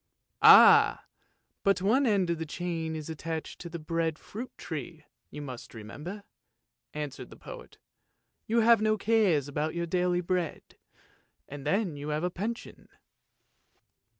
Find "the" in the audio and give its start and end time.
2.39-2.45, 3.69-3.77, 7.29-7.35